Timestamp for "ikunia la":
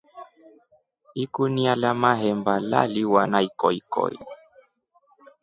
1.13-1.93